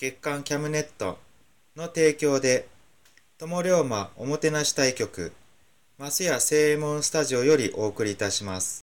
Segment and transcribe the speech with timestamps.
[0.00, 1.18] 月刊キャムネット
[1.76, 2.66] の提供で
[3.36, 5.30] 友龍馬おもてなし対局
[5.98, 8.80] マスヤ正右衛門スタジオよりお送りいたします。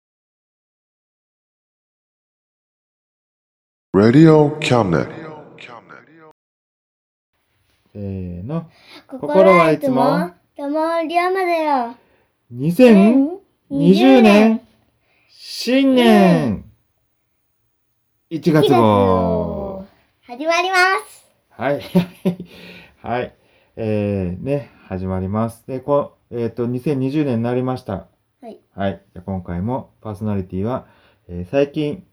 [3.97, 5.09] Radio Cabinet.
[7.95, 8.71] せーの。
[9.09, 11.97] 心はいつも、ともりょうまだよ。
[12.53, 14.61] 2020年、
[15.31, 16.63] 新年
[18.31, 19.56] !1 月号
[20.27, 20.77] 始まりま
[21.09, 21.25] す。
[21.51, 21.81] はい。
[23.01, 23.37] はい。
[23.77, 25.65] えー、ね、始まります。
[25.69, 28.09] で、こえっ、と、2020年になりました。
[28.41, 28.59] はい。
[28.75, 29.05] はい。
[29.15, 30.89] じゃあ今回もパーソナリティは、
[31.29, 32.05] えー最近、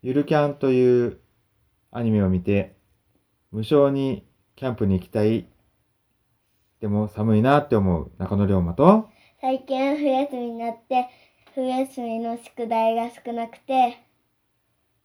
[0.00, 1.20] ゆるキャンという
[1.90, 2.74] アニメを見て、
[3.50, 4.26] 無償に
[4.56, 5.46] キャンプに行きたい。
[6.80, 9.10] でも寒いなって思う中野龍馬と、
[9.42, 11.10] 最近冬休みになって、
[11.54, 13.98] 冬休みの宿題が少なくて、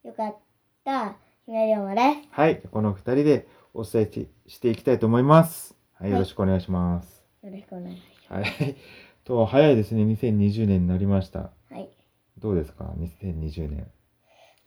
[0.06, 0.38] よかっ
[0.86, 1.18] た、
[1.50, 2.28] 姫りょうまです。
[2.30, 2.62] はい。
[2.72, 5.76] この二人でお伝えししていきたいと思います。
[5.96, 6.12] はい。
[6.12, 7.24] よろしくお願いします。
[7.42, 8.76] よろしくお願いしはい。
[9.26, 10.04] と、早いですね。
[10.04, 11.40] 2020年になりました。
[11.40, 11.74] ます。
[11.74, 11.90] はい。
[12.38, 13.92] どうですか ?2020 年。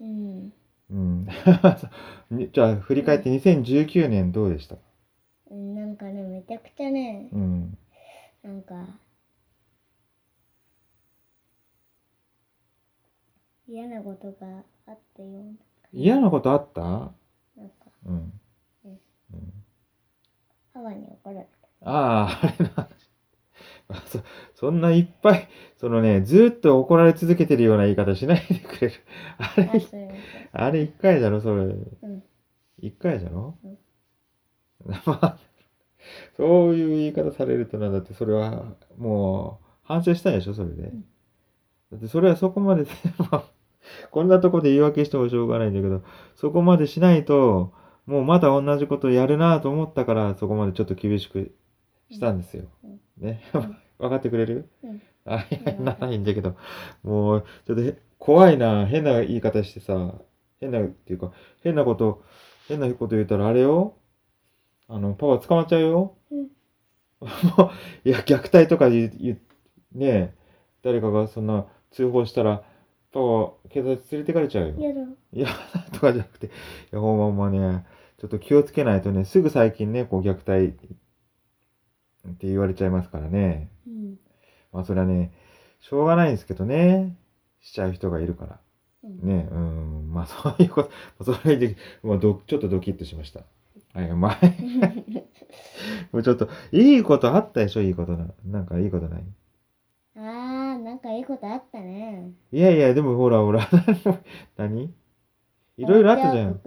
[0.01, 0.53] うん。
[0.91, 1.29] うん。
[2.37, 4.77] にじゃあ、振り返って2019年どうでした？
[5.53, 7.79] うんなんかね、めちゃくちゃね、うん。
[8.43, 8.99] なんか、
[13.69, 15.72] 嫌なことがあったような。
[15.93, 16.81] 嫌なことあった？
[16.83, 16.89] な
[17.65, 18.33] んか、うん。
[20.73, 21.47] 母に怒られ
[21.83, 22.89] ああ、あれの話。
[23.89, 24.19] あ そ
[24.55, 28.95] そんないっぱい、そのね、ずっと怒られ続けてるような言い方しないでくれる。
[29.39, 30.15] あれ、そういうこ
[30.53, 31.67] あれ一回だろ、それ。
[31.75, 31.81] と。
[32.03, 32.23] うん。
[32.79, 33.79] 一回だろ、うん
[35.07, 35.39] まあ、
[36.37, 40.83] そういう言い方されるとな、だってそれはもう反省したいでしょ、それで。
[40.89, 41.05] ん
[41.93, 42.85] だってそれはそこまで、
[43.19, 43.45] まあ
[44.11, 46.03] こんなとこで言い訳してもしょうがないんだけど、
[46.35, 47.73] そこまでしないと、
[48.07, 51.55] もうまた同じことやるなと思ったから、そこまでちょっと厳しく
[52.11, 52.65] したんですよ。
[52.85, 53.01] うん。
[53.19, 53.43] ね。
[53.99, 54.69] 分かってくれる？
[54.83, 55.03] うん。
[55.25, 56.57] あ、いや、ならないんだけど、
[57.05, 60.15] もう、ちょっとへ怖いな、変な言い方してさ、
[60.61, 61.33] 変なっていうか、
[61.63, 62.25] 変なこと、
[62.69, 63.95] 変なこと言ったらあれよ。
[64.89, 66.17] あの、パパ捕まっちゃうよ。
[66.31, 66.39] うん。
[66.41, 67.71] も
[68.05, 70.35] う、いや、虐待とか言う、ねえ、
[70.83, 72.65] 誰かがそんな通報したら、
[73.13, 74.75] パパ、警察連れてかれちゃうよ。
[74.79, 75.01] やだ。
[75.33, 75.49] いや、
[75.93, 76.51] とかじゃなくて、い
[76.91, 77.85] や、ほんまね、
[78.19, 80.75] ちょっと気をつけないとね、すぐ最近ね、こう虐待
[82.29, 83.69] って言われちゃいますからね。
[83.87, 84.19] うん。
[84.73, 85.33] まあそれはね、
[85.81, 87.17] しょうがないんですけどね、
[87.61, 88.61] しちゃう人がいるから。
[89.05, 89.29] うん。
[89.29, 93.41] ね、うん、まあそういうこと、それで、まあど、ちょっとドキッとしました。
[93.93, 94.39] はい、まあ、
[96.13, 98.29] もうちょっと、いいことあったでしょ、いいことな。
[98.47, 99.25] なんかいいことない？
[101.03, 102.33] かいいことあったね。
[102.53, 103.69] いやいや、でもほらほら、
[104.57, 104.95] 何？
[105.77, 106.61] いろいろあったじゃん。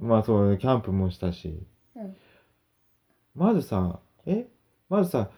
[0.00, 1.64] まあそう、キャンプもしたし。
[1.96, 2.16] うん
[3.34, 4.46] まずさ、え？
[4.90, 5.30] まずさ、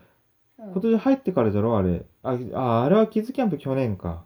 [0.59, 1.77] うん今年入ってからだろ？
[1.79, 2.05] あれ。
[2.25, 4.25] あ、あ、あれはキッズキャンプ去年か。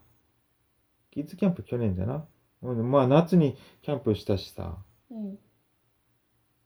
[1.11, 2.25] キッズキャンプ去年だな？
[2.63, 4.79] うんまあ夏にキャンプしたしさ。
[5.11, 5.39] うん。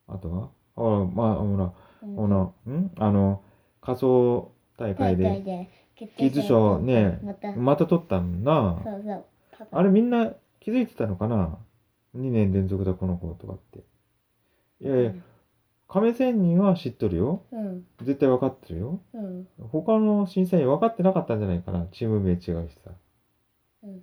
[0.07, 0.51] あとは？
[0.77, 1.73] ほら、まあ、ほら、
[2.03, 2.93] うんほら、ん？
[2.99, 3.43] あの、
[3.81, 5.69] 仮想大会で
[6.07, 8.81] 決キッズ賞ねまた、また撮ったもんな。
[8.85, 9.25] そうそう。
[9.59, 11.59] パパあれみんな気づいてたのかな
[12.17, 13.81] ?2 年連続だこの子とかって。
[14.81, 15.13] いやいや、
[15.89, 17.43] 亀仙人は知っとるよ。
[17.53, 17.85] うん。
[18.03, 19.01] 絶対分かってるよ。
[19.15, 19.47] うん。
[19.71, 21.87] 他の審査員分かってなかったんじゃないかな？
[21.93, 22.91] チーム名違うしさ。
[23.85, 24.03] うん。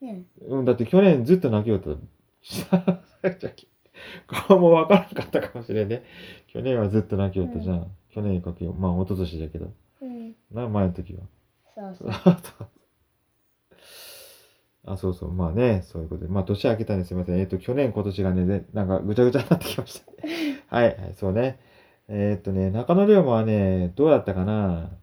[0.00, 1.90] ねうん、だって去年ずっと泣きよった。
[4.26, 6.04] 顔も分からなかったかもしれんね。
[6.46, 7.90] 去年はずっと泣きよったじゃん。
[8.10, 8.72] 去年かけよ。
[8.72, 9.72] まあ、一昨年だけど。
[10.50, 10.56] うん。
[10.56, 11.22] な、前の時は。
[11.74, 12.66] そうそそうう。
[14.92, 15.32] あ、そうそう。
[15.32, 16.28] まあね、そういうことで。
[16.28, 17.38] まあ、年明けたんですいません。
[17.38, 20.62] えっ、と、去年、今年がね、でなんかぐちゃぐちゃになってきました、ね。
[20.68, 21.58] はい、はい、そうね。
[22.08, 24.98] えっ、とね、中野龍馬はね、どうだったかな？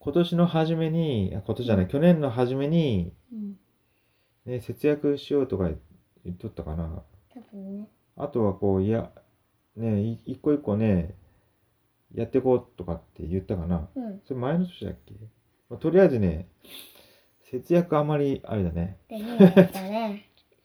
[0.00, 3.56] 今年の初めに、あ今年じゃない、去年の初めに、うん。
[4.46, 5.70] ね、節約しようとか
[6.24, 7.04] 言っとったかな。
[7.32, 7.88] 多分ね。
[8.16, 9.12] あとはこう、いや、
[9.76, 11.14] ね、い一個一個ね、
[12.14, 13.88] やっていこうとかって言ったかな。
[13.94, 14.20] うん。
[14.26, 15.14] それ前の年だっけ、
[15.68, 16.48] まあ、とりあえずね、
[17.50, 18.98] 節約あまりあれだね。
[19.08, 20.26] できなかったね。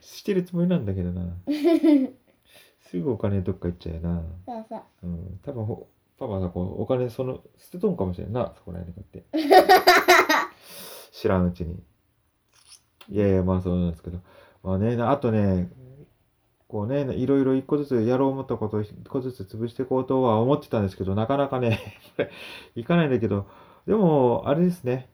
[0.00, 1.36] してるつもりなんだけどな。
[2.80, 4.22] すぐお金どっか行っちゃうよな。
[4.46, 4.82] そうそう。
[5.04, 5.40] うん。
[5.42, 10.56] 多分ほ、パパさ、こう、お金その、捨てとんかもしれんな、そこら辺にこうやって。
[11.12, 11.82] 知らんうちに。
[13.08, 14.20] いやいや、まあそうなんですけど。
[14.62, 15.70] まあね、あとね、
[16.70, 21.80] こうね、いろいろ一個ずつやろう思ったことを一個ずつ潰していこうとは思ってたんですけど、なかなかね、
[22.76, 23.48] いかないんだけど、
[23.88, 25.08] でも、あれですね、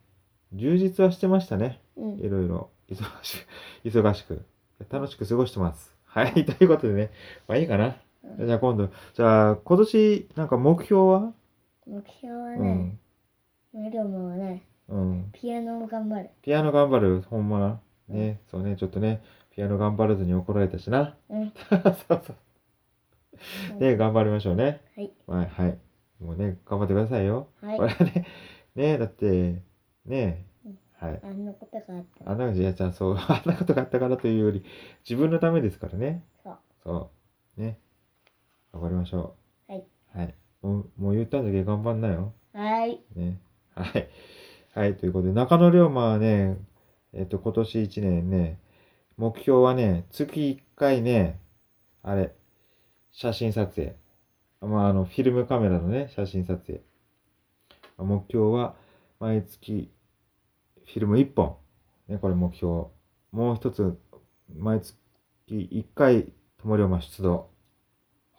[0.53, 1.81] 充実はしてましたね。
[1.97, 2.19] うん。
[2.19, 3.47] いろいろ、忙し
[3.83, 4.43] く、忙しく、
[4.91, 5.97] 楽しく過ごしてます。
[6.05, 7.11] はい、ということでね、
[7.49, 7.97] まあいいかな。
[8.39, 11.33] じゃあ今度、じゃあ今年、なんか目標は？
[11.87, 12.59] 目標はね、
[13.73, 13.83] うん。
[13.83, 15.31] メリオムはね、うん。
[15.33, 16.29] ピアノを頑張る。
[16.43, 17.81] ピアノ頑張る、ほんま。
[18.09, 19.23] ね、そうね、ちょっとね、
[19.57, 21.17] ピアノ頑張らずに怒られたしな。
[21.31, 21.53] うん。
[21.71, 22.35] そうそ
[23.75, 23.81] う。
[23.81, 24.83] ね、頑張りましょうね。
[24.95, 25.13] はい。
[25.27, 25.79] はい、はい。
[26.21, 27.49] もうね、頑張ってくださいよ。
[27.63, 28.27] はいこれはね、
[28.75, 29.63] ね、だって、
[30.05, 31.21] ねうん、はい。
[31.25, 32.31] あんなことがあった。
[32.31, 34.63] あんな、いや、じゃあそう、 あんなことがあったからというより、
[35.09, 36.23] 自分のためですからね。
[36.43, 36.59] そう。
[36.85, 37.11] そ
[37.57, 37.61] う。
[37.61, 37.79] ね。
[38.75, 39.37] 頑張りましょ
[39.69, 39.79] はい。
[39.79, 40.19] う。
[40.19, 40.35] はい。
[40.61, 42.35] もう、もう言ったんだけど頑張んなよ。
[42.53, 43.01] はい。
[43.15, 43.41] ね。
[43.75, 44.09] はい。
[44.75, 44.97] はい。
[44.99, 46.59] ということで、中野龍馬はね、
[47.15, 48.59] えっと、今年1年ね、
[49.17, 51.41] 目標はね、月1回ね、
[52.03, 52.35] あれ、
[53.13, 53.97] 写真撮影。
[54.61, 56.83] まあ、あの、フィルムカメラのね、写真撮影。
[57.99, 58.77] 目標は、
[59.19, 59.91] 毎月、
[60.85, 61.57] フィルム1本。
[62.09, 62.89] ね、これ目標。
[63.33, 63.99] もう一つ、
[64.55, 64.95] 毎月
[65.49, 67.49] 1回、友龍馬出動。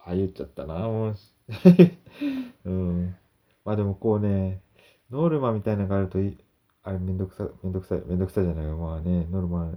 [0.04, 1.16] あ、言っちゃったな、もう。
[2.64, 3.16] うん。
[3.64, 4.62] まあでもこうね、
[5.10, 6.38] ノルマみたいなのがあるといい、
[6.82, 8.76] あれめんどくさ、めんどくさい、めんどくさいじゃないよ。
[8.76, 9.72] まあね、ノルマ、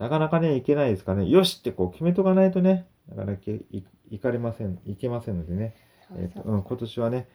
[0.00, 1.28] なかなかね、いけないですかね。
[1.28, 5.76] よしってこう決めとかないとね、なかなかいいいかれません、いけませんのでね。
[6.16, 7.28] えっと、うん、今年はね、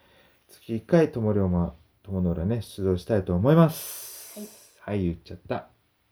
[0.48, 4.40] 月1回、友龍馬、友の浦ね、出場したいと思います。
[4.80, 5.68] はい、言っちゃった。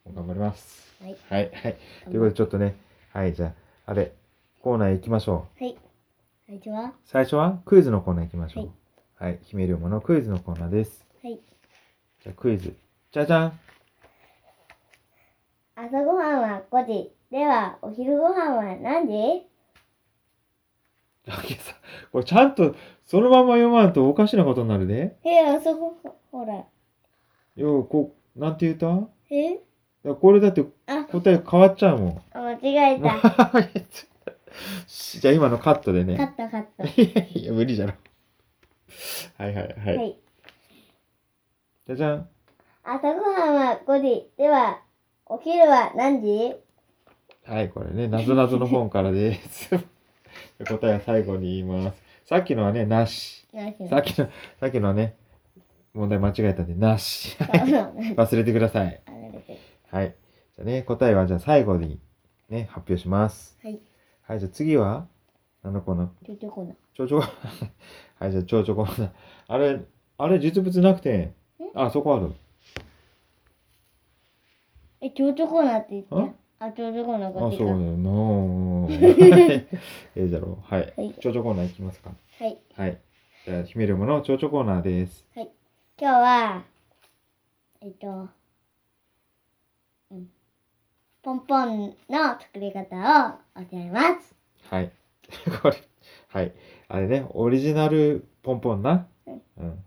[0.06, 0.94] 頑張ります。
[1.02, 1.16] はい。
[1.28, 1.76] はい、はい。
[2.04, 2.76] ということで、ちょっとね、
[3.12, 3.52] はい、じゃあ、
[3.86, 4.12] あれ、
[4.60, 5.64] コーナー行きましょう。
[5.64, 5.76] はい。
[6.46, 6.92] 最初は？
[7.04, 7.60] 最初は？
[7.64, 8.70] クイズのコーナー行きましょう。
[9.16, 11.04] はい、姫龍馬のクイズのコーナーです。
[11.20, 11.40] はい。
[12.22, 12.76] じゃあクイズ。
[13.10, 13.58] じゃじゃん。
[15.76, 17.10] 朝ごはんは5時。
[17.30, 19.46] では、お昼ごはんは何時？
[21.26, 21.74] だけどさ、
[22.12, 25.16] これちゃんとそのまま読まんとおかしなことになるで。
[25.24, 25.96] え、朝ごはん、
[26.30, 26.64] ほら。
[27.56, 29.08] よう、こう、なんて言った？
[29.34, 29.60] いえ
[30.04, 32.22] やこれだってあ、答え変わっちゃうもん。
[32.32, 33.20] あ間違えた。
[34.86, 36.16] じゃあ今のカットでね。
[36.16, 36.84] カットカット。
[37.02, 37.94] いやいや、無理じゃろ。
[39.38, 39.96] はいはいはい。
[39.96, 40.18] はい。
[41.86, 42.28] じゃじゃん。
[42.84, 44.30] 朝ごはんは5時。
[44.36, 44.80] では、
[45.26, 46.54] お昼は何時？
[47.46, 49.70] はい、これね、なぞなぞの本からです。
[50.68, 52.02] 答えは最後に言います。
[52.26, 53.46] さっきのはね、なし。
[53.88, 54.28] さっきの、
[54.60, 55.16] さっきのはね、
[55.94, 57.36] 問題間違えたんで、なし。
[57.40, 57.46] あ
[58.16, 59.00] 忘れてください。
[59.90, 60.14] はい。
[60.56, 61.98] じゃあね、答えはじゃあ最後に
[62.50, 63.58] ね、発表します。
[63.62, 63.80] はい。
[64.24, 65.06] はい、じゃあ次は
[65.62, 66.74] 何のコーナーちょちょこな。
[66.92, 67.70] 蝶々コーナー。
[68.20, 69.10] はい、じゃあ蝶々コーナー。
[69.48, 69.80] あれ、
[70.18, 71.32] あれ実物なくて、
[71.74, 72.34] あ、そこある。
[75.06, 76.32] え、ちょちょこなって言っあ？
[76.58, 76.66] た。
[76.66, 77.32] あ、ちょちょこなあ。
[77.32, 79.66] そうだよ はな え
[80.16, 80.74] えじゃろう。
[80.74, 80.92] はい。
[80.96, 82.10] はい蝶々コーナーいきますか。
[82.40, 82.56] い。
[82.74, 83.00] はい。
[83.44, 85.26] じゃあ、姫るもの蝶々コーナーです。
[85.36, 85.46] 今
[85.98, 86.64] 日は、
[87.82, 88.28] えっと、
[90.10, 90.30] うん。
[91.22, 92.96] ポンポンの作り方
[93.56, 94.34] を教えます。
[94.70, 94.90] はい。
[95.62, 95.76] これ、
[96.28, 96.52] はい。
[96.88, 99.06] あれね、オリジナルポンポンな？
[99.26, 99.84] うんうん。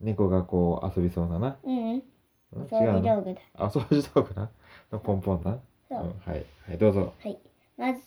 [0.00, 1.56] 猫がこう遊びそうなな？
[1.62, 2.02] うん。
[2.52, 2.64] うん？
[2.64, 3.40] 掃除道具だ。
[3.54, 4.50] あ、掃除道具な？
[4.92, 5.58] のポンポンな？
[5.88, 6.04] そう。
[6.04, 6.44] ん、はい。
[6.68, 7.14] はい、どうぞ。
[7.22, 7.38] はい。
[7.76, 8.00] まず、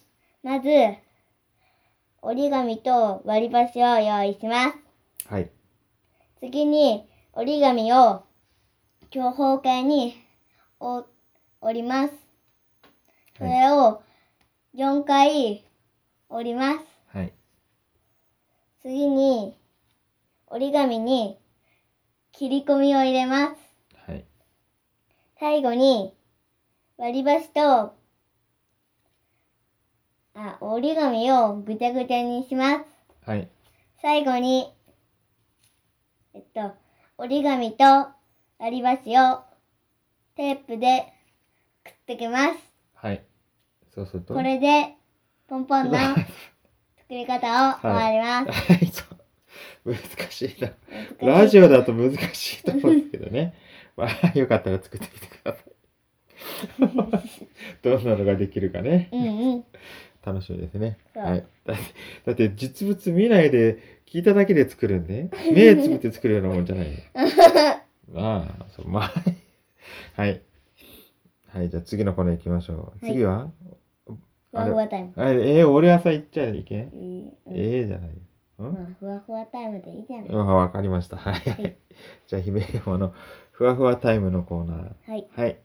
[0.43, 0.69] まず、
[2.21, 4.77] 折り紙と割り箸を用意します。
[5.27, 5.49] はい。
[6.39, 8.23] 次に、折り紙を
[9.09, 10.15] 長方形に
[10.79, 11.05] お
[11.61, 12.13] 折ります。
[13.37, 14.03] それを
[14.75, 15.63] 4回
[16.29, 16.79] 折ります。
[17.07, 17.33] はい。
[18.81, 19.57] 次に、
[20.47, 21.39] 折り紙に
[22.31, 23.62] 切り込みを入れます。
[25.43, 25.55] はい。
[25.55, 26.15] 最後に、
[26.97, 27.93] 割り箸と、
[30.35, 32.85] あ、折り紙をぐちゃぐちゃにします。
[33.25, 33.49] はい。
[34.01, 34.73] 最後に、
[36.33, 36.71] えっと、
[37.17, 37.83] 折り紙と
[38.57, 39.43] 割り箸を
[40.37, 41.11] テープで
[41.83, 42.59] くっつけます。
[42.93, 43.21] はい。
[43.93, 44.33] そうすると。
[44.33, 44.95] これで、
[45.49, 45.97] ポンポンの
[46.95, 48.73] 作り方を終わります。
[48.73, 49.93] はい、そう。
[49.93, 50.71] 難しいな。
[51.19, 53.53] ラジオだと難しいと思うんですけどね。
[53.95, 55.73] まあ、 よかったら作ってみてください。
[57.83, 59.09] どんなのができるかね。
[59.11, 59.63] うんうん。
[60.25, 60.97] 楽しみですね。
[61.15, 61.45] はい。
[61.65, 61.83] だ って、
[62.25, 66.99] だって実物見ないで聞いただけで作るんで、目つぶって作るようなもんじゃないよ。
[68.11, 69.13] まあ、そう、まあ。
[70.15, 70.41] はい。
[71.47, 72.77] はい、じゃあ次のコーナー行きましょう。
[72.77, 73.51] はい次は、
[74.51, 75.13] ふわふわタイム。
[75.15, 77.33] あれ、えー、俺朝行っちゃいけん？
[77.51, 78.09] ええじゃない
[78.57, 80.29] ふわふわタイムでいいじゃない。
[80.29, 81.17] うん、わかりました。
[81.17, 81.33] はい。
[81.33, 81.75] はい
[82.27, 83.13] じゃあ、姫山の
[83.63, 84.91] ふわふわタイムのコーナー。
[85.09, 85.25] はい。
[85.37, 85.57] はい。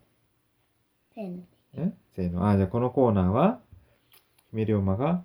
[1.13, 1.43] せーの。
[1.73, 1.91] え？
[2.15, 2.49] せーの。
[2.49, 3.59] あ、じゃあこのコーナーは、
[4.51, 5.21] 姫龍馬が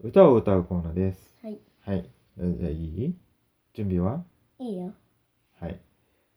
[0.00, 1.34] 歌を歌うコーナーです。
[1.42, 1.58] はい。
[1.84, 2.08] はい。
[2.40, 3.14] えじゃあいい？
[3.74, 4.24] 準備は？
[4.58, 4.94] いいよ。
[5.60, 5.78] はい。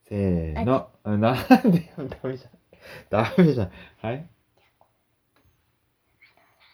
[0.09, 0.89] せーの。
[1.03, 1.37] あなん
[1.71, 2.51] でよ、ダメじゃん。
[3.09, 3.71] ダメじゃん。
[4.01, 4.27] はい。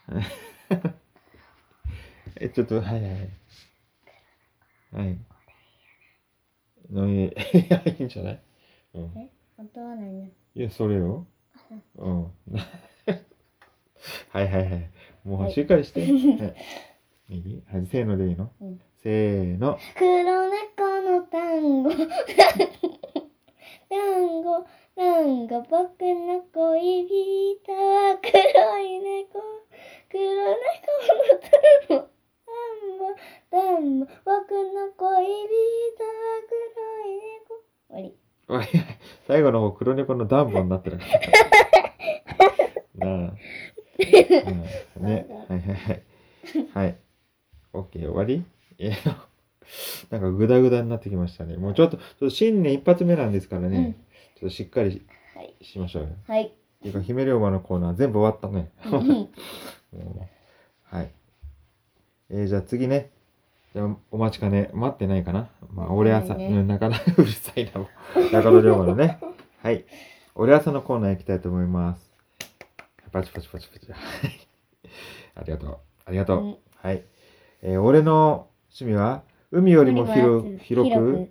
[2.42, 3.30] え、ちょっと、はいはいはい。
[4.94, 5.20] はい。
[6.90, 7.32] のい
[7.70, 8.42] や、いいんじゃない？
[9.02, 9.20] うん。
[9.20, 10.30] え本当は何よ。
[10.56, 11.28] いや、それよ。
[11.98, 12.24] うん。
[14.30, 14.90] はいはいはい。
[15.24, 16.02] もはいうしっかりして。
[16.06, 16.16] はい。
[17.30, 19.78] いいはい、せーのでいいの、うんせーの。
[19.96, 21.90] 黒猫の単語。
[23.90, 29.42] 単語、単語、僕の恋人は黒い猫。
[30.10, 30.58] 黒猫
[31.12, 31.52] の単
[31.90, 32.10] 語。
[32.46, 33.16] 単語、
[33.52, 35.54] 単語、僕の恋人
[36.04, 36.16] は
[36.48, 37.62] 黒い猫。
[37.90, 38.27] 終わり。
[39.28, 41.00] 最後の方、黒猫のダンボになってる。
[42.96, 43.10] なあ。
[44.98, 45.26] うん、ね。
[45.50, 46.04] はいはいはい。
[46.74, 46.96] はい。
[47.74, 48.44] オッケー、終わり？
[48.80, 49.16] えー
[50.10, 51.58] なんかグダグダになってきましたね。
[51.58, 53.78] もうちょっと、ちょっと新年一発目なんですからね。
[53.78, 55.02] うんちょっとしっかり
[55.36, 55.54] はい。
[55.62, 56.10] しましょうよ。
[56.28, 56.44] はい。
[56.46, 56.50] っ
[56.82, 58.70] ていうか、姫龍馬のコーナー全部終わったね。
[60.90, 61.10] はい。
[62.30, 63.10] えー、じゃあ次ね。
[63.74, 65.50] じゃあお待ちかね、待ってないかな？
[65.74, 67.72] まあ、俺朝、ねうん、なかなかうるさいな。
[68.32, 69.20] 中野龍馬のね。
[69.62, 69.86] はい。
[70.36, 72.12] 俺朝のコーナー行きたいと思います。
[73.12, 73.92] パチパチパチパチ。
[73.92, 74.02] はい。
[75.36, 75.78] ありがとう。
[76.06, 76.44] ありがとう。
[76.44, 77.04] うんはい。
[77.64, 81.30] えー、俺の趣味は、海よりも広広く、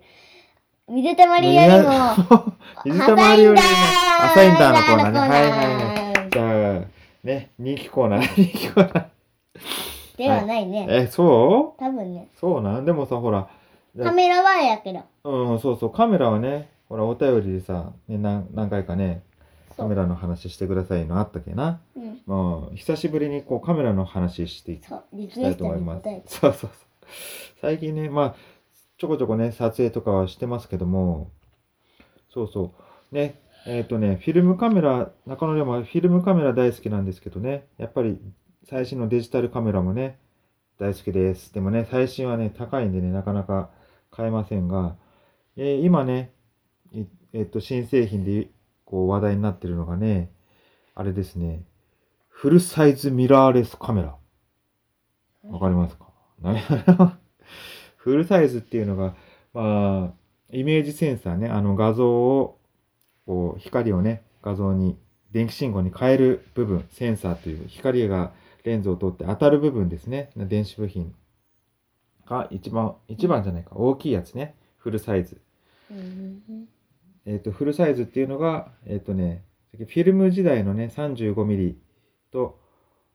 [0.89, 2.53] 水たまりよりも、
[2.83, 5.19] 水たまりよりも浅浅いんだのコーナーね。
[5.19, 6.29] はいはいはい。
[6.29, 6.81] じゃあ、
[7.23, 9.05] ね、人気コーナー、人気コーナー。
[10.17, 10.87] ではないね。
[10.89, 11.79] え、そう？
[11.79, 12.29] 多分ね。
[12.39, 12.85] そうなん？
[12.85, 13.49] でもさ、ほら、
[14.01, 15.01] カメラはやけど。
[15.23, 19.23] うん、そうそう、カメラはね、ほら、お便りでさ、ね、何何回かね、
[19.77, 21.79] カメラの話してくださいのあったっけな。
[21.95, 22.21] うん。
[22.25, 25.03] もう、久しぶりにこうカメラの話していきた
[25.49, 26.03] いと思います。
[26.25, 26.69] そうそうそう。
[27.61, 28.35] 最近ね、まあ、
[28.97, 31.29] ちょこちょこね、撮影とかはしてますけども、
[32.33, 32.73] そうそ
[33.11, 33.15] う。
[33.15, 33.35] ね、
[33.67, 38.19] えっ、とね、フィルムカメラ、中野でもフィルムカメラ大好きなんですけどね、やっぱり
[38.69, 40.19] 最新のデジタルカメラもね、
[40.77, 41.53] 大好きです。
[41.53, 43.69] でもね、最新はね、高いんでね、なかなか
[44.11, 44.97] 買えませんが、
[45.55, 46.33] えー今ね、
[46.91, 48.49] いえっ、と、新製品で
[48.83, 50.33] こう話題になってるのがね、
[50.95, 51.63] あれですね、
[52.27, 54.17] フルサイズミラーレスカメラ。
[55.45, 56.11] わかりますか？
[57.95, 59.15] フルサイズっていうのが、
[59.53, 60.13] まあ、
[60.51, 62.59] イメージセンサーね、あの画像を、
[63.25, 64.97] こう、光をね、画像に、
[65.31, 68.33] 電気信号に変える部分、センサーという光が
[68.67, 70.29] レンズを通って当たる部分ですね。
[70.35, 71.15] 電子部品
[72.25, 74.55] が一番、一番じゃないか、大きいやつね。
[74.77, 75.41] フルサイズ。
[77.25, 79.43] えっ、と、フルサイズっていうのが、えっ、とね、
[79.73, 81.77] フィルム時代のね、35ミリ
[82.31, 82.59] と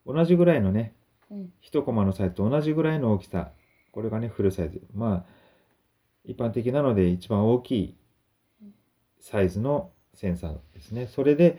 [0.07, 0.95] 同じぐらいのね、
[1.31, 3.53] うん1コマのサイズと同じぐらいの大きさ。
[3.91, 4.83] これがね、フルサイズ。
[4.95, 5.25] まあ、
[6.25, 7.97] 一般的なので一番大きい
[9.21, 11.07] サイズのセンサーですね。
[11.07, 11.59] それで、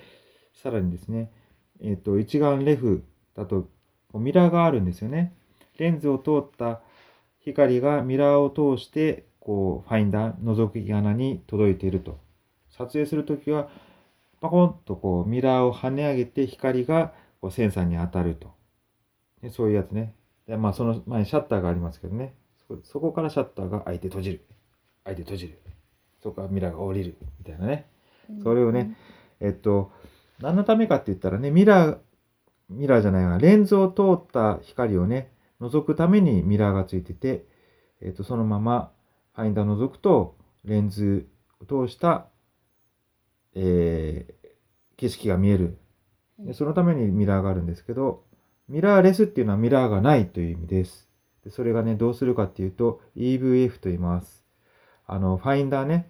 [0.53, 1.31] さらにですね、
[1.81, 3.03] えっ、と、一眼レフ
[3.35, 3.69] だと、
[4.19, 5.33] ミラーがあるんですよね。
[5.77, 6.81] レンズを通った
[7.41, 12.19] 光がミラーを通して、こう、ファインダー、覗き穴に届いていると。
[12.69, 13.69] 撮影するときは、
[14.39, 18.53] パコンとこう、ミラーを跳ね上げて光がこうセンサーに当たると。
[19.41, 20.13] でそういうやつね。
[20.47, 22.33] でまあ、その前にシャッターがありますけどね。
[22.67, 24.45] そそこからシャッターが開いて閉じる。
[25.03, 25.59] 開いて閉じる。
[26.21, 27.17] そこからミラーが降りる。
[27.39, 27.85] みたいなね。
[28.29, 28.95] うんそれをね、
[29.41, 29.91] えっと、
[30.39, 31.97] 何のためかって言ったらね、ミラー
[32.69, 37.45] ミラーじゃないわ、レンズを通った光をね、覗くためにミラーがついてて、
[38.01, 38.91] えっ、と、そのまま
[39.35, 41.27] ファインダー覗くと、レンズ
[41.61, 42.27] を通した、
[43.55, 44.43] えー
[44.97, 45.77] 景色が見える。
[46.39, 48.23] でそのためにミラーがあるんですけど、
[48.69, 51.09] ミラーレスっていうのはミラーがないという意味です。
[51.43, 54.45] でそれがね、どうするかっていうと、EVF と言います。
[55.05, 56.09] あの、ファインダーね、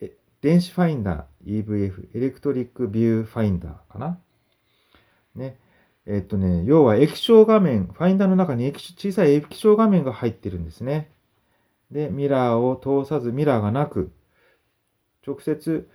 [0.00, 4.18] え電子ファインダー、EVF、 electric viewfinder かな。
[5.36, 5.58] ね。
[6.06, 11.10] えっとね、要は液晶画面、ファインダーの中に液小さい液晶画面が入ってるんですね。
[11.90, 14.12] で、ミラーを通さず、ミラーがなく、
[15.26, 15.88] 直接、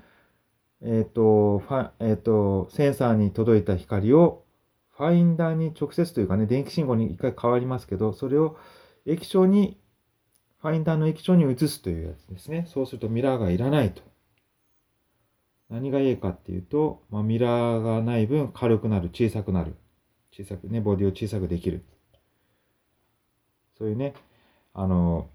[0.84, 4.44] えっ、と、ファ、えっ、と、センサーに届いた光を、
[4.92, 8.58] ファインダーに直接というかね、電気信号に一回変わりますけど、それを
[9.06, 9.78] 液晶に、
[10.62, 12.66] ファインダーの液晶に移すというやつですね。
[12.68, 14.04] そうするとミラーがいらないと。
[15.72, 19.76] 何がいいかっていうと、まあ、ミラーがない分軽くなる、小さくなる。
[20.34, 21.84] 小さくね、ボディを小さくできる。
[23.78, 24.14] そういうね、
[24.74, 25.30] あの、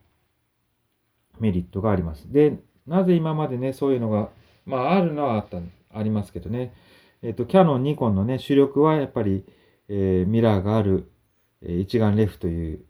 [1.40, 2.30] メリットがあります。
[2.30, 4.28] で、なぜ今までね、そういうのが、
[4.66, 5.58] まあ、あるのはあった、
[5.92, 6.74] ありますけどね。
[7.22, 9.44] えっ、と、キャノン、ニコンのね、主力はやっぱり、
[9.88, 11.10] えーミラーがある、
[11.62, 12.84] えー一眼レフという、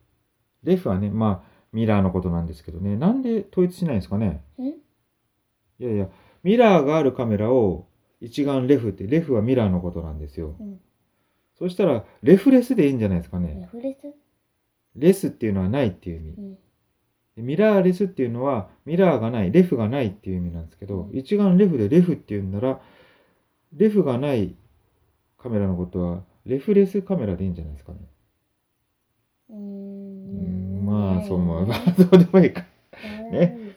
[0.65, 4.43] レフはね、まあ、ミラーのことなんですけどね、なんで統一しないんですかね？
[4.59, 4.75] んい
[5.79, 6.09] やいや、
[6.47, 7.89] ミラーがあるカメラを
[8.21, 10.55] 一眼レフって、レフはミラーのことなんですよ。
[10.61, 10.81] うん
[11.59, 13.57] そしたら、レフレスでいいんじゃないですかね。
[13.59, 14.15] レフレス？
[14.95, 16.41] レスっていうのはないっていう意味う。
[16.43, 16.55] ん。
[16.55, 16.59] で
[17.39, 22.79] ミラーレスっていうのは、ミラーがない、レフがないっていう意味なんですけど、うん一眼レフでレフっていうんなら、
[23.73, 24.55] レフがない
[25.39, 27.99] カメラのことは、レフレスカメラでいいんじゃないですかね。
[29.49, 30.85] うんん。
[30.85, 31.63] まあ、そう思う。
[31.65, 32.67] うまあ、どうでもいいか。
[33.31, 33.77] ねね。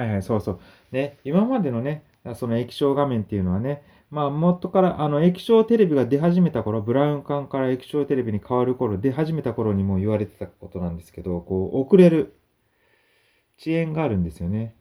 [0.00, 0.60] はいはい、そうそう。
[0.92, 2.04] ね、今までのね、
[2.34, 12.34] その液晶画面っていうのはね、まあ、元から、あの、液晶テレビが出始めた頃、ブラウン管から液晶テレビに変わる頃、出始めた頃にも言われてたことなんですけど、こう、遅れる
[13.58, 14.74] 遅延があるんですよね。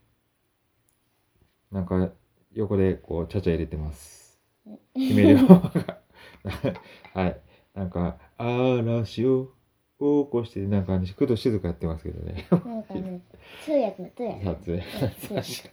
[1.72, 2.12] なんか、
[2.54, 4.40] 横で、こう、ちゃちゃ入れてます。
[4.96, 5.48] 決めるよ。
[7.14, 7.42] はい。
[7.76, 9.52] なんか、嵐を
[10.00, 12.48] 起こして、なんか、工藤静香やってますけどね。
[12.52, 13.22] なんかね、
[13.66, 14.46] 通訳の通訳。
[14.46, 15.64] 撮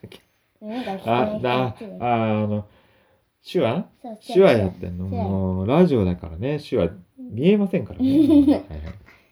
[0.60, 0.74] 影。
[0.74, 2.66] なんかあ、だ、あ、あの、
[3.48, 3.86] 手話？
[4.26, 5.06] 手話やってんの？
[5.06, 8.06] もう、ラジオだからね、手話見えませんからね。
[8.10, 8.62] はいはい。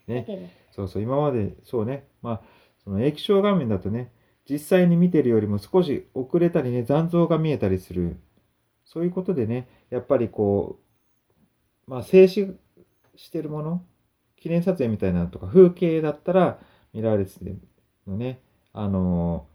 [0.07, 0.19] ね。
[0.21, 0.47] だけど。
[0.71, 2.41] そうそう、今まで、そうね、まあ、
[2.83, 4.13] その液晶画面だとね、
[4.49, 8.17] 実際に見てるよりも少し遅れたりね、残像が見えたりする。
[8.85, 10.79] そういうことでね、やっぱりこ
[11.87, 12.55] う、まあ、静止
[13.15, 13.83] してるもの、
[14.45, 16.59] 記念撮影みたいなのとか、風景だったら、
[16.93, 17.55] ミラーレスで
[18.05, 19.47] のね、あの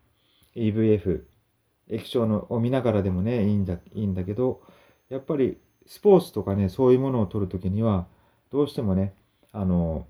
[0.57, 1.23] EVF、
[1.89, 4.63] 液晶のを見ながらでもね、いいんだ、いいんだけど、
[5.09, 8.09] やっぱりスポーツとかね、そういうものを撮るときには、
[8.51, 9.15] どうしてもね、
[9.53, 10.09] あの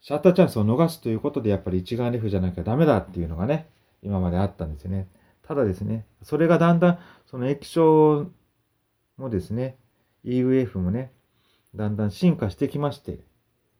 [0.00, 3.68] シャッターチャンスを逃すということで、やっぱり一眼レフじゃなきゃダメだっていうのがね、
[4.04, 5.08] 今まであったんですよね。
[5.42, 8.30] ただですね、それがだんだん、その液晶
[9.16, 9.78] もですね、
[10.24, 11.10] EVF もね、
[11.74, 13.18] だんだん進化してきまして、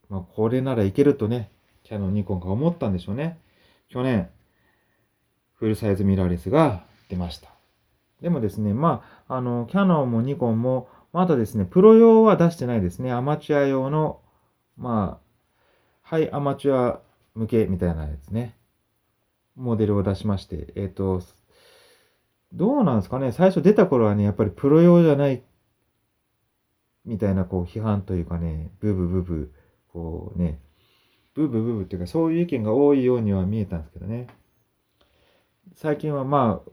[0.09, 1.51] まあ、これならいけるとね、
[1.83, 3.38] キャノン、ニコンが思ったんでしょうね。
[3.88, 4.31] 去年、
[5.55, 7.51] フルサイズミラーレスが出ました。
[8.21, 13.12] でもですね、まあ、あの、キャノンもニコンも、まだですね、プロ用は出してないですね。
[13.12, 14.21] アマチュア用の、
[14.77, 15.25] まあ、
[16.03, 17.01] はい、アマチュア
[17.35, 18.57] 向けみたいなやつね。
[19.57, 21.23] モデルを出しまして、えっ、と、
[22.53, 25.43] どうなんですかね最初出た頃はね、やっぱりプロ用じゃない、
[27.05, 29.53] みたいなこう批判というかね、ブブブブ、
[29.95, 30.59] こうね、
[31.35, 34.27] ブーブーブーブーっていうかそういう意見が多いようには見えたんですけどね。
[35.77, 36.71] 最近はまあ、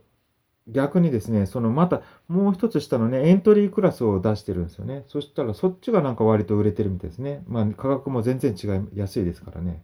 [0.68, 5.04] 逆にですね、そのまたもう一つ下のね、エントリークラスを出してるんですよね。
[5.06, 7.42] そしたらそっちがなんか割と売れてるみたいですね。
[7.46, 9.82] まあ価格も全然違い、安いですからね。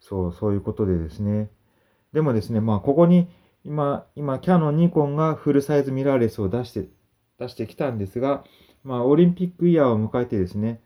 [0.00, 1.50] そう、そういうことでですね。
[2.12, 3.28] でもですね、まあここに
[3.64, 6.88] 今、今、キャノン、ニコンがフルサイズミラーレスを出して、
[7.38, 8.44] 出してきたんですが、
[8.84, 10.80] まあオリンピックイヤーを迎えてですね、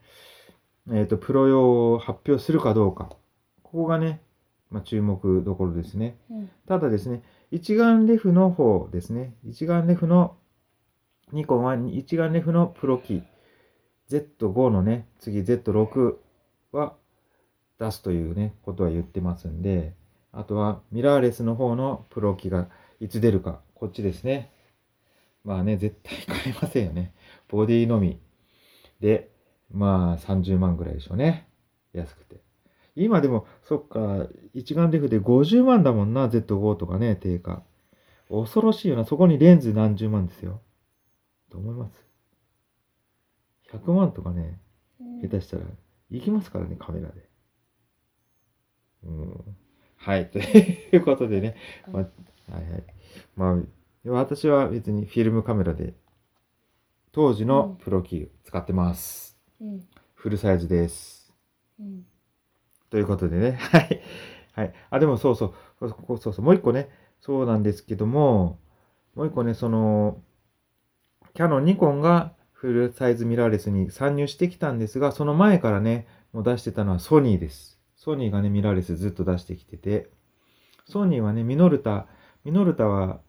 [0.90, 3.04] えっ、と、プロ用を発表するかどうか。
[3.62, 4.20] ここがね、
[4.70, 6.16] まあ注目どころですね。
[6.30, 10.36] うんただですね、一眼レフの方ですね、一眼レフの、
[11.32, 13.22] ニコンは一眼レフのプロキー、
[14.08, 16.16] Z5 のね、次 Z6
[16.72, 16.94] は
[17.78, 19.94] 出すというね、ことは言ってますんで、
[20.32, 22.68] あとはミラーレスの方のプロキが
[23.00, 24.50] いつ出るか、こっちですね。
[25.44, 27.12] まあね、絶対買えませんよね。
[27.48, 28.18] ボディのみ
[29.00, 29.31] で、
[29.72, 31.48] まあ30万ぐらいでしょうね。
[31.92, 32.40] 安くて。
[32.94, 37.62] 今でも、そっか、一眼レフで50万だもんな、Z5 とかね、定価。
[38.28, 39.04] 恐ろしいよな。
[39.04, 40.60] そこにレンズ何十万ですよ。
[41.50, 42.06] どう思います
[43.72, 44.58] 100万とかね、
[45.00, 45.64] うん下手したら
[46.10, 47.28] 行きますからね、カメラで。
[49.04, 49.56] うん。
[49.96, 51.56] はい、ということでね、
[51.90, 52.84] まあ、はいはい。
[53.36, 55.94] まあ、私は別にフィルムカメラで、
[57.12, 59.31] 当時のプロキー使ってます。
[59.62, 61.32] うんフルサイズです。
[61.80, 62.04] うん
[62.90, 64.02] ということでね、 はい。
[64.52, 64.74] はい。
[64.90, 66.90] あ、でもそうそう、そうそうもう一個ね、
[67.22, 68.58] そうなんですけども、
[69.14, 70.20] もう一個ね、その、
[71.32, 77.80] キャノン、ニコンがフルサイズミラーレスに参入してきたんですが、その前からね、もう出してたのはソニーです。
[77.96, 80.10] ソニーがね、ミラーレスずっと出してきてて、
[80.86, 82.06] ソニーはね、ミノルタ、
[82.44, 83.20] ミノルタは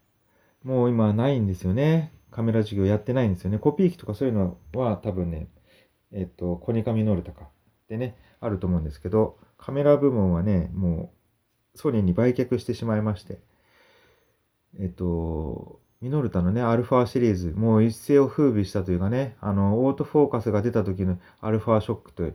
[0.63, 2.11] もう今ないんですよね。
[2.31, 3.59] カメラ事業やってないんですよね。
[3.59, 5.47] コピー機とかそういうのは多分ね、
[6.13, 7.49] えっと、コニカミノルタか。
[7.89, 11.13] でね、あると思うんですけど、カメラ部門はね、も
[11.75, 13.39] うソニーに売却してしまいまして、
[14.79, 22.29] えっと、ミノルタのね、アルファシリーズ、もう一世を風靡したというかね、あの、オートフォーカスが出た時のアルファショックと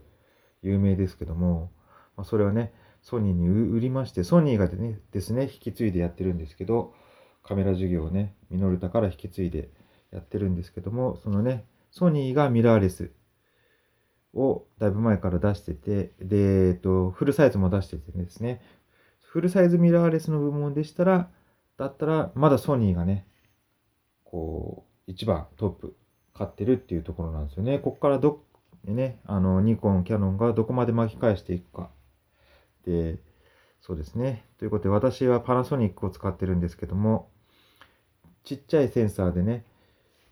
[0.62, 1.70] 有名ですけども、
[2.16, 6.94] まあ、それをね、ソニーに売りまして、ソニーがでねですね、引き継いでやってるんですけど、
[7.42, 9.70] カメラ事業をね、ミノルタから引き継いで
[10.10, 13.10] やってるんですけども、そのね、ソニーがミラーレス
[14.34, 18.60] をだいぶ前から出してて、で、えっと、フルサイズも出しててですね、
[19.20, 21.28] フルサイズミラーレスの部門でしたら、
[21.76, 23.26] だったら、まだソニーがね、
[24.24, 25.96] こう、一番トップ
[26.34, 27.78] 買ってるっていうところなんですよね。
[27.78, 28.42] ここからど、
[28.84, 31.90] ね、あの、ニコン、キャノンがどこまで巻き返していくか。
[32.84, 33.18] で、
[33.80, 34.44] そうですね。
[34.58, 37.30] ということで、私はパナソニックを使ってるんですけども、
[38.44, 39.64] ちっちゃいセンサーでね、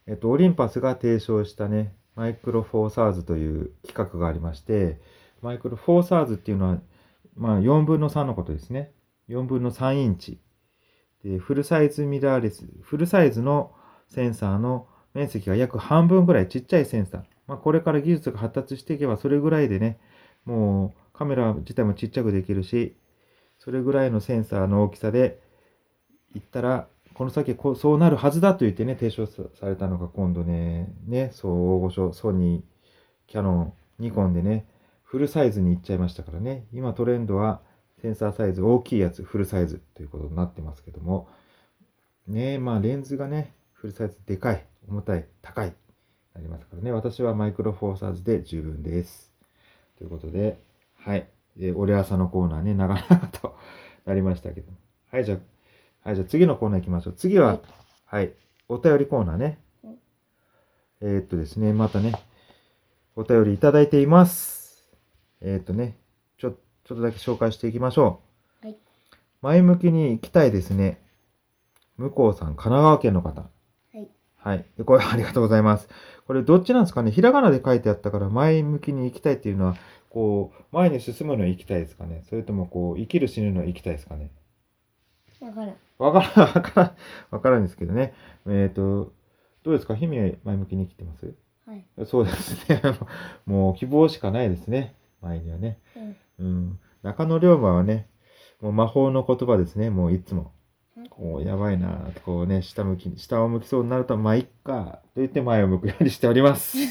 [0.07, 5.00] えっと、オリンパスが提唱したね、マイクロフォーサーズという企画がありまして、
[5.42, 6.79] マイクロフォーサーズっていうのは、
[7.37, 8.90] まあ、4分の3のことですね。
[9.29, 10.40] 4分の3インチ。
[11.22, 13.72] で、フルサイズミラーレス、フルサイズの
[14.09, 17.22] センサーの面積が約半分ぐらいちっちゃいセンサー。
[17.46, 19.98] まあ、これから技術が発達していけば、それぐらいでね、
[20.46, 22.96] もうカメラ自体もちっちゃくできるし、
[23.59, 25.40] それぐらいのセンサーの大きさで
[26.35, 32.62] いったら、この先こうそうなるはずだと言ってね、提唱されたのが今度ね、ね、そう大御所、ソニー、
[33.26, 34.66] キャノン、ニコンでね、
[35.02, 36.66] フルサイズに行っちゃいましたからね。
[36.74, 37.62] 今トレンドは
[38.02, 41.26] センサーサイズ大きいやつ、フルサイズということになってますけども、
[42.26, 45.72] ねまあレンズがね、フルサイズでかい、重たい、高い、
[46.35, 46.92] なりますからね。
[46.92, 49.33] 私はマイクロフォーサーズで十分です。
[49.96, 50.59] ということで、
[50.98, 51.26] はい。
[51.57, 53.57] で、俺朝のコーナーね、長々と
[54.05, 54.70] なりましたけど。
[55.11, 55.38] はい、じゃあ、
[56.07, 57.14] はい、じゃあ次のコーナー行きましょう。
[57.14, 57.59] 次は、
[58.05, 58.33] はい、
[58.69, 59.97] お便りコーナーねうん。
[61.01, 62.12] えーっとですね、またね、
[63.16, 64.87] お便りいただいています。
[65.40, 65.97] えーっとね、
[66.38, 68.21] ちょ、ちょっとだけ紹介していきましょ
[68.62, 68.66] う。
[68.66, 68.77] はい
[69.42, 71.01] 前向きに行きたいですね。
[71.97, 73.40] 向こうさん、神奈川県の方。
[73.40, 73.49] は
[74.01, 74.64] いはい。
[74.79, 75.88] でこれ、 ありがとうございます。
[76.29, 77.11] これ、どっちなんですかね？
[77.11, 79.77] ひらがなで書いてあったから、前向きに行きたいっていうのは、
[80.09, 82.23] こう、前に進むの行きたいですかね？
[82.29, 84.31] それとも、こう、生きる死ぬの行きたいですかね？
[85.40, 86.96] わからんわからん、わからん、
[87.31, 88.14] わからんですけどね。
[88.46, 89.12] えっ、と、
[89.62, 89.94] どうですか？
[89.94, 91.35] 姫、前向きに生きてます？
[91.66, 92.81] はいそうですね。
[93.46, 94.94] もう、希望しかないですね。
[95.20, 95.79] 前にはね。
[95.96, 96.79] うんうん。
[97.03, 98.09] 中野龍馬はね、
[98.61, 99.90] もう魔法の言葉ですね。
[99.90, 100.53] もういつも。
[101.11, 106.79] こう、やばいなこうね、下向きに、下を向きそうになると、まあ、いっか、と言って前を向くようにしております。
[106.79, 106.87] い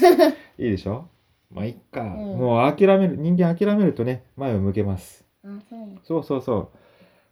[0.58, 1.08] いでしょ？
[1.50, 2.02] まあ、いっか。
[2.02, 5.24] んもう諦める、人間諦めるとね、前を向けます。
[5.44, 6.68] あそうなのそうそうそう。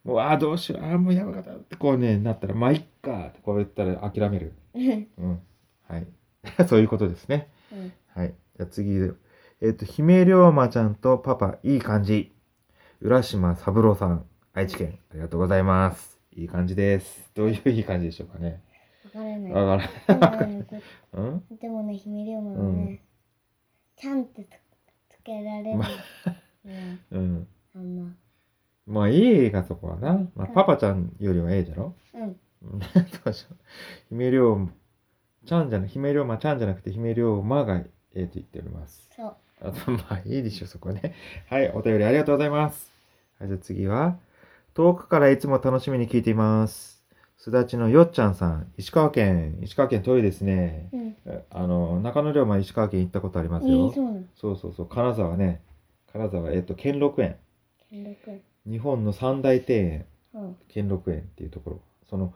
[0.04, 4.52] もう、ああ、どうしよう、ああ、もうやばかったってこうね、なったら、まあ、いっかってこう言ったら諦める。
[4.74, 5.42] う んうん。
[5.88, 6.06] はい。
[6.68, 7.48] そういうことですね。
[7.72, 8.34] うんはい。
[8.56, 9.12] じゃあ次で。
[9.60, 12.32] えっ、と、姫龍馬ちゃんとパパ、いい感じ。
[13.00, 16.20] 浦島三郎さん、愛知県、ありがとうございます。
[16.32, 17.30] いい感じです。
[17.34, 18.62] どういういい感じでしょうかね。
[19.04, 20.58] わからないわからん。
[20.58, 21.20] でもねう
[21.54, 21.56] ん？
[21.58, 23.02] でもね、姫龍馬はうんね、
[23.96, 25.78] ちゃんってつつけられる。
[25.78, 25.86] ま
[26.64, 27.48] うん、うん。
[27.74, 28.14] あんま。
[28.86, 30.26] まあ、いいがそこはな。
[30.34, 31.94] まあ、パパちゃんよりはええじゃろ？
[32.14, 32.22] うん。
[32.64, 32.86] うんど
[33.26, 33.56] うしよう。
[34.10, 34.40] 姫龍
[35.46, 39.10] ちゃんじゃな、姫龍馬ちゃんじゃなくて姫龍馬がええと言っております。
[39.16, 39.34] そう。
[39.60, 41.14] あと、まあいいでしょ、そこはね。
[41.48, 42.92] はい、お便りありがとうございます。
[43.38, 44.18] はい、じゃあ次は、
[44.74, 47.02] 遠くからいつも楽しみに聞いています。
[47.36, 50.88] すだちのよっちゃんさん、石川県、石川県遠いですね。
[50.92, 51.16] うん。
[51.26, 53.90] えあの、中野龍馬石川県行ったことありますえよ。
[53.90, 54.22] ー、そうなの。
[54.34, 55.60] そうそうそう、金沢ね。
[56.12, 57.36] 金沢、えっと、兼六園。
[57.90, 58.16] 兼六
[58.66, 60.56] 日本の三大庭園、うん。
[60.68, 61.80] 兼六園っていうところ。
[62.08, 62.34] その、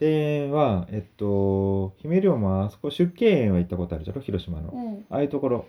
[0.00, 4.70] 庭園は、えっと、姫龍馬、あそこ出家園は行ったことあるじゃろ、広島の。
[4.72, 5.06] うん。
[5.10, 5.66] ああいうところ、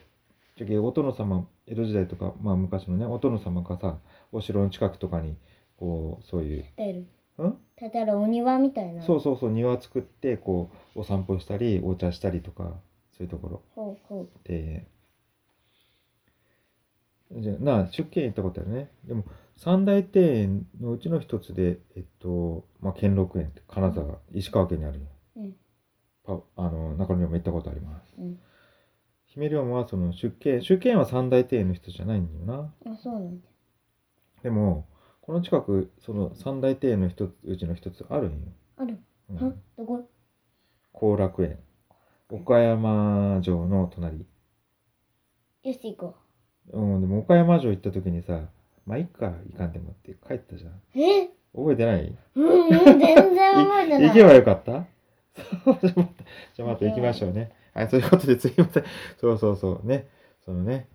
[0.58, 3.98] じゃけお殿様、江戸時代とか、まあ昔のね、お殿様がさ、
[4.32, 5.36] お城の近くとかに、
[5.78, 7.00] こう、そういう、出る。
[7.44, 7.58] ん？
[7.76, 9.02] ただお庭みたいな。
[9.04, 12.76] そうそうそう、庭作って、こう、お散歩したり、お茶したりとか、
[13.18, 13.62] そういうところ。
[13.76, 14.86] ほうほで、
[17.36, 18.92] じゃあなあ、出家院行ったことあるね。
[19.06, 19.26] でも、
[19.58, 25.06] 三大庭園のうちの一つで、えっと、まあ、兼六園って金沢、石川県にあるよ。
[25.38, 25.56] うん
[26.26, 28.14] パあの、中野にも行ったことあります。
[28.18, 28.22] う。
[28.22, 28.40] うん。
[29.26, 32.74] 姫龍馬はその出家、出家園は三大庭園の一つじゃないんだよな。
[32.86, 33.48] あ、そうなんだ。
[34.42, 34.88] でも、
[35.22, 38.38] この近く、その三大庭園の一つ、うちの一つあるんよ。
[38.78, 39.00] ある。
[39.30, 39.54] うんは？
[39.78, 40.10] どこ？
[40.94, 41.60] 後楽園。
[42.30, 44.26] 岡山城の隣。
[45.64, 46.16] よし、行こ
[46.72, 48.40] うん、でも岡山城行った時にさ、
[48.86, 50.72] まあ、いっか、行かんでもって帰ったじゃん。
[50.72, 50.76] う。
[50.96, 51.30] え？
[51.56, 52.16] 覚えてない？
[52.36, 54.08] うん、うん、全然覚えてない。
[54.10, 54.86] 行けばよかった？
[55.66, 56.18] そうじゃあまた、
[56.56, 57.52] じゃあまた行きましょうね。
[57.74, 58.82] はい、そういうことで次また、
[59.20, 60.08] そうそうそう、ね。
[60.46, 60.88] そのね、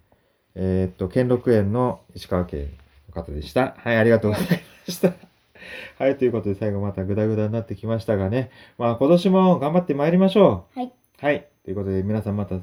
[0.54, 2.68] えーっと、兼六園の石川県
[3.08, 3.74] の方でした。
[3.78, 4.48] はい、ありがとうござい
[4.86, 5.12] ました。
[5.98, 8.50] はい、ということで最後またグダグダになってきましたがね。
[8.78, 10.78] まあ今年も頑張ってまいりましょう。
[10.78, 10.92] はい。
[11.20, 12.56] はい、ということで皆さんまた、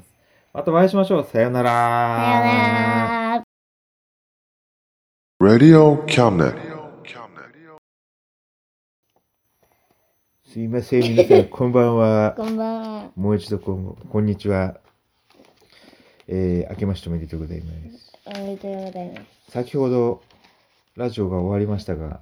[0.56, 1.28] またお会いしましょう。
[1.30, 1.70] さようなら。
[1.70, 1.76] さ
[2.32, 3.44] よなら。
[5.38, 6.56] Radio Cabinet.
[10.46, 12.32] すいません、皆さん、 こんばんは。
[12.34, 13.10] こんばんは。
[13.16, 14.80] もう一度こん、こんにちは。
[16.26, 18.12] えー、明けましておめでとうございます。
[18.24, 19.50] おめでとうございます。
[19.50, 20.22] 先ほど、
[20.96, 22.20] ラジオが終わりましたが、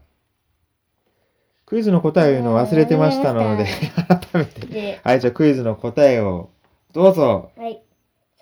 [1.67, 3.67] クイズの答えを言うのを忘れてましたので、
[4.33, 4.67] 改めて。
[4.67, 6.51] で、はい、じゃあクイズの答えを、
[6.93, 7.53] どうぞ。
[7.57, 7.84] はい。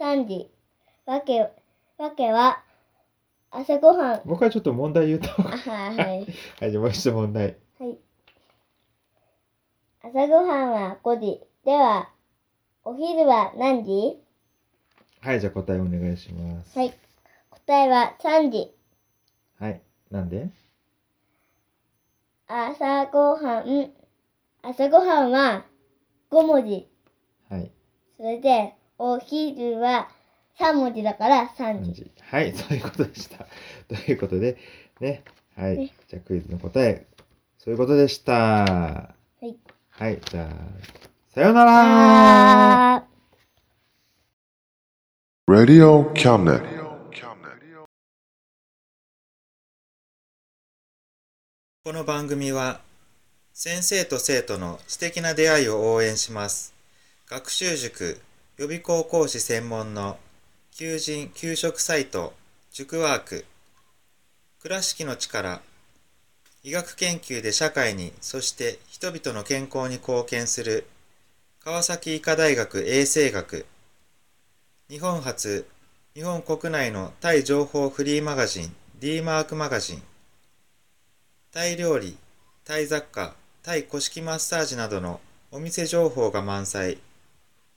[0.02, 0.50] 3時。
[1.06, 1.48] わけ、
[1.96, 2.64] わけは、
[3.52, 4.20] 朝ごはん。
[4.26, 5.28] もう一回ちょっと問題言うと。
[5.38, 5.96] あはい。
[5.96, 6.26] はい。
[6.60, 7.56] はい、じゃあもう一度問題。
[7.78, 7.96] はい。
[10.02, 11.40] 朝ごはんは5時。
[11.64, 12.10] では、
[12.82, 14.18] お昼は何時？
[15.20, 16.76] はい、じゃあ答えお願いします。
[16.76, 16.92] はい。
[17.50, 18.74] 答えは3時。
[19.60, 19.80] はい。
[20.10, 20.50] なんで？
[22.48, 23.92] 朝ごはん、
[24.62, 25.64] 朝ごはんは
[26.32, 26.88] 5文字。
[27.48, 27.70] はい。
[28.16, 30.08] それで、お昼は
[30.60, 32.04] 3文字だから3 3時。
[32.04, 32.10] 時。
[32.20, 33.48] はい、 そういうことでした。
[33.92, 34.56] ということで、
[35.00, 35.24] ね。
[35.56, 35.92] はいね。
[36.06, 37.04] じゃあクイズの答え、
[37.58, 38.34] そういうことでした。
[38.34, 39.56] はい。
[39.90, 40.48] はい、じゃあ、
[41.34, 43.04] さようならあ
[45.48, 46.62] Radio Cabinet.
[51.84, 52.80] この番組は
[53.52, 56.72] 先生と生徒の素敵な出会いを応援します
[57.26, 58.20] 学習塾
[58.58, 60.18] 予備校講師専門の
[60.70, 62.32] 求人・給食サイト
[62.70, 63.44] 塾ワーク
[64.60, 65.60] 倉敷の力
[66.62, 70.86] 医学研究で社会にそして人々の健康に貢献する
[71.64, 73.66] 川崎医科大学衛生学
[74.88, 75.66] 日本初
[76.14, 80.02] 日本国内のタイ情報フリーマガジン D マークマガジン
[81.52, 82.16] タイ料理、
[82.64, 86.96] タイ雑貨、タイ古式マッサージなどのお店情報が満載。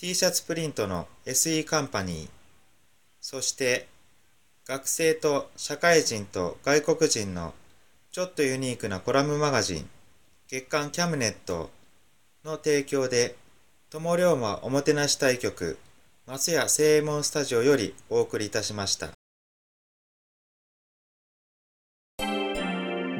[0.00, 2.28] t シャツプリントの SE カンパニー
[3.20, 3.88] そして
[4.64, 7.52] 学生と社会人と外国人の
[8.12, 9.90] ちょっとユニークなコラムマガジン
[10.46, 11.70] 月刊キャムネット
[12.44, 13.34] の提供で
[13.90, 15.80] 友龍馬おもてなし対局
[16.26, 19.08] 松屋正右衛門スタジオよりお送りいたしました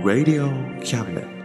[0.05, 0.47] Radio
[0.85, 1.38] Cabinet.